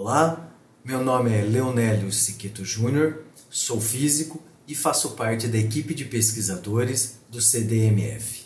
[0.00, 0.48] Olá,
[0.84, 7.18] meu nome é Leonélio Siqueto Júnior, sou físico e faço parte da equipe de pesquisadores
[7.28, 8.44] do CDMF.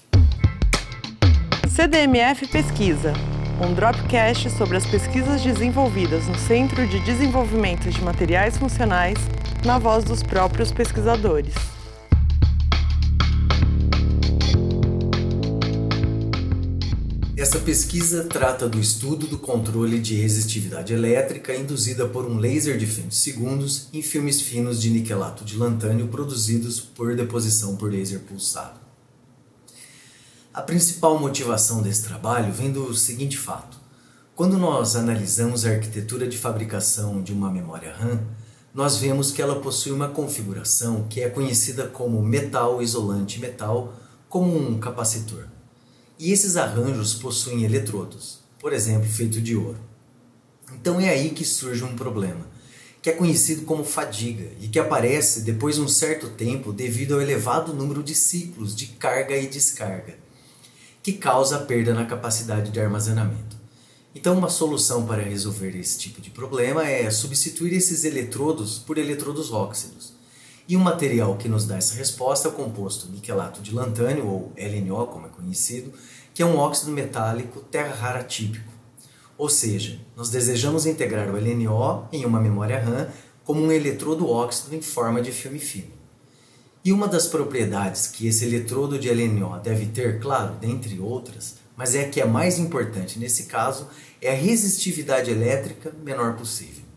[1.69, 3.13] CDMF Pesquisa,
[3.63, 9.19] um dropcast sobre as pesquisas desenvolvidas no Centro de Desenvolvimento de Materiais Funcionais,
[9.63, 11.82] na voz dos próprios pesquisadores.
[17.43, 22.87] Essa pesquisa trata do estudo do controle de resistividade elétrica induzida por um laser de
[23.13, 28.79] segundos em filmes finos de niquelato de lantânio produzidos por deposição por laser pulsado.
[30.55, 33.77] A principal motivação desse trabalho vem do seguinte fato:
[34.37, 38.21] quando nós analisamos a arquitetura de fabricação de uma memória RAM,
[38.73, 43.95] nós vemos que ela possui uma configuração que é conhecida como metal isolante metal,
[44.29, 45.47] como um capacitor.
[46.23, 49.81] E esses arranjos possuem eletrodos, por exemplo, feito de ouro.
[50.73, 52.47] Então é aí que surge um problema,
[53.03, 57.21] que é conhecido como fadiga e que aparece depois de um certo tempo devido ao
[57.21, 60.17] elevado número de ciclos de carga e descarga,
[61.03, 63.57] que causa perda na capacidade de armazenamento.
[64.15, 69.51] Então, uma solução para resolver esse tipo de problema é substituir esses eletrodos por eletrodos
[69.51, 70.13] óxidos.
[70.73, 74.53] E um material que nos dá essa resposta é o composto niquelato de lantânio, ou
[74.57, 75.93] LNO, como é conhecido,
[76.33, 78.73] que é um óxido metálico terra rara típico.
[79.37, 83.07] Ou seja, nós desejamos integrar o LNO em uma memória RAM
[83.45, 85.93] como um eletrodo óxido em forma de filme fino.
[86.83, 91.95] E uma das propriedades que esse eletrodo de LNO deve ter, claro, dentre outras, mas
[91.95, 93.89] é a que é mais importante nesse caso,
[94.23, 96.92] é a resistividade elétrica menor possível.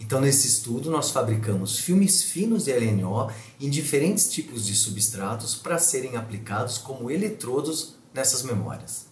[0.00, 5.78] Então, nesse estudo, nós fabricamos filmes finos de LNO em diferentes tipos de substratos para
[5.78, 9.06] serem aplicados como eletrodos nessas memórias.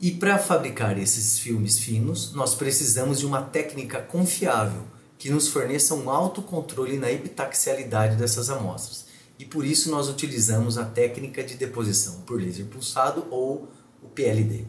[0.00, 4.82] E para fabricar esses filmes finos, nós precisamos de uma técnica confiável
[5.18, 9.06] que nos forneça um alto controle na epitaxialidade dessas amostras.
[9.38, 13.68] E por isso nós utilizamos a técnica de deposição por laser pulsado ou
[14.02, 14.66] o PLD.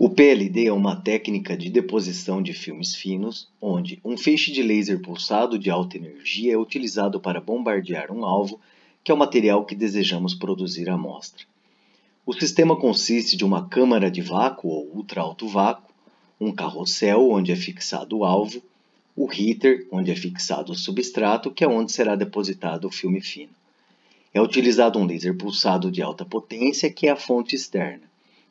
[0.00, 5.02] O PLD é uma técnica de deposição de filmes finos, onde um feixe de laser
[5.02, 8.60] pulsado de alta energia é utilizado para bombardear um alvo,
[9.02, 11.44] que é o material que desejamos produzir a amostra.
[12.24, 15.92] O sistema consiste de uma câmara de vácuo ou ultra alto vácuo,
[16.40, 18.62] um carrossel onde é fixado o alvo,
[19.16, 23.50] o heater onde é fixado o substrato, que é onde será depositado o filme fino.
[24.32, 28.07] É utilizado um laser pulsado de alta potência, que é a fonte externa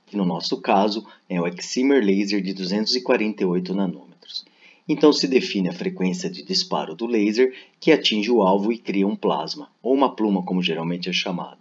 [0.07, 4.45] que no nosso caso é o Excimer Laser de 248 nanômetros.
[4.87, 9.05] Então se define a frequência de disparo do laser que atinge o alvo e cria
[9.05, 11.59] um plasma, ou uma pluma como geralmente é chamado,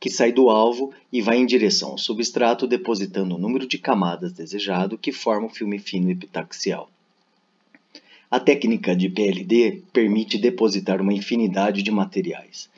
[0.00, 4.32] que sai do alvo e vai em direção ao substrato depositando o número de camadas
[4.32, 6.90] desejado que forma o filme fino epitaxial.
[8.28, 12.68] A técnica de PLD permite depositar uma infinidade de materiais,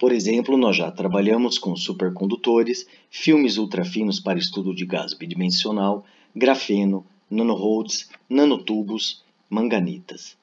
[0.00, 7.04] por exemplo, nós já trabalhamos com supercondutores, filmes ultrafinos para estudo de gás bidimensional, grafeno,
[7.30, 10.38] nanorods, nanotubos, manganitas.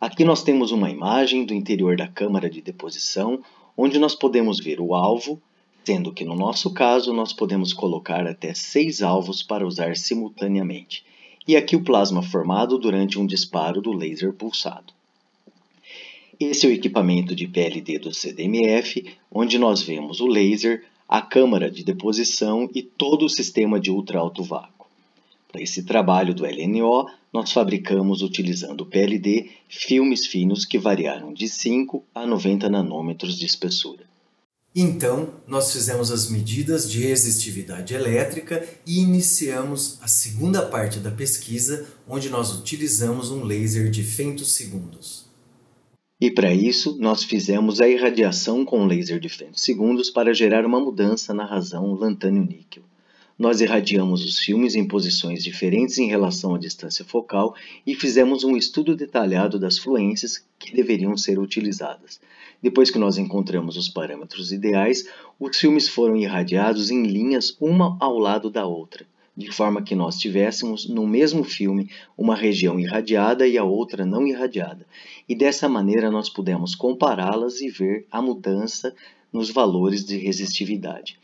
[0.00, 3.42] Aqui nós temos uma imagem do interior da câmara de deposição,
[3.76, 5.42] onde nós podemos ver o alvo,
[5.82, 11.04] sendo que no nosso caso nós podemos colocar até seis alvos para usar simultaneamente,
[11.44, 14.97] e aqui o plasma formado durante um disparo do laser pulsado.
[16.40, 21.68] Esse é o equipamento de PLD do CDMF, onde nós vemos o laser, a câmara
[21.68, 24.86] de deposição e todo o sistema de ultra alto vácuo.
[25.50, 32.04] Para esse trabalho do LNO, nós fabricamos utilizando PLD filmes finos que variaram de 5
[32.14, 34.04] a 90 nanômetros de espessura.
[34.76, 41.88] Então, nós fizemos as medidas de resistividade elétrica e iniciamos a segunda parte da pesquisa,
[42.06, 45.27] onde nós utilizamos um laser de femtosegundos.
[46.20, 51.32] E para isso, nós fizemos a irradiação com laser de segundos para gerar uma mudança
[51.32, 52.82] na razão lantânio-níquel.
[53.38, 57.54] Nós irradiamos os filmes em posições diferentes em relação à distância focal
[57.86, 62.20] e fizemos um estudo detalhado das fluências que deveriam ser utilizadas.
[62.60, 65.08] Depois que nós encontramos os parâmetros ideais,
[65.38, 69.06] os filmes foram irradiados em linhas uma ao lado da outra
[69.38, 74.26] de forma que nós tivéssemos no mesmo filme uma região irradiada e a outra não
[74.26, 74.84] irradiada.
[75.28, 78.92] E dessa maneira nós pudemos compará-las e ver a mudança
[79.32, 81.20] nos valores de resistividade.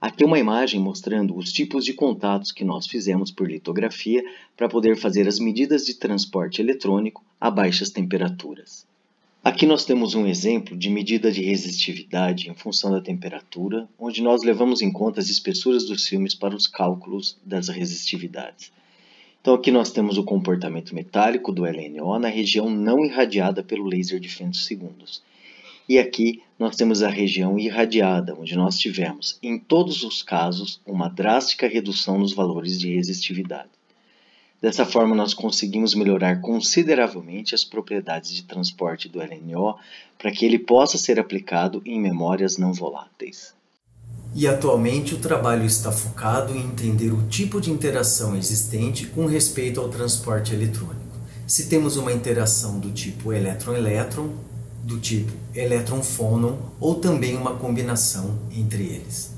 [0.00, 4.24] Aqui uma imagem mostrando os tipos de contatos que nós fizemos por litografia
[4.56, 8.86] para poder fazer as medidas de transporte eletrônico a baixas temperaturas.
[9.48, 14.44] Aqui nós temos um exemplo de medida de resistividade em função da temperatura, onde nós
[14.44, 18.70] levamos em conta as espessuras dos filmes para os cálculos das resistividades.
[19.40, 24.20] Então aqui nós temos o comportamento metálico do LNO na região não irradiada pelo laser
[24.20, 25.22] de femtosegundos.
[25.88, 31.08] E aqui nós temos a região irradiada, onde nós tivemos, em todos os casos, uma
[31.08, 33.77] drástica redução nos valores de resistividade.
[34.60, 39.76] Dessa forma, nós conseguimos melhorar consideravelmente as propriedades de transporte do LNO
[40.18, 43.54] para que ele possa ser aplicado em memórias não voláteis.
[44.34, 49.80] E atualmente o trabalho está focado em entender o tipo de interação existente com respeito
[49.80, 50.98] ao transporte eletrônico.
[51.46, 54.28] Se temos uma interação do tipo elétron-elétron,
[54.82, 59.37] do tipo elétron-fônon ou também uma combinação entre eles.